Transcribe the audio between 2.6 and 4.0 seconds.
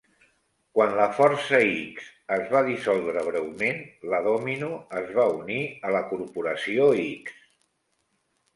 dissoldre breument,